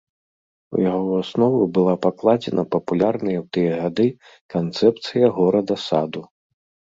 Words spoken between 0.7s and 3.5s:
У яго аснову была пакладзена папулярная ў